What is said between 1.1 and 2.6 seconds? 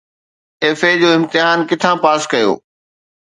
امتحان ڪٿان پاس ڪيو؟